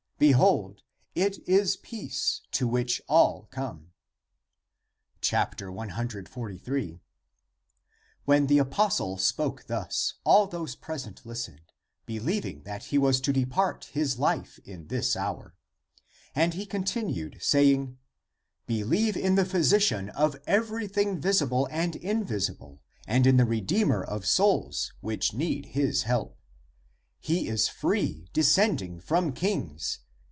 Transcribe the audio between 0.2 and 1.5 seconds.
Be hold, it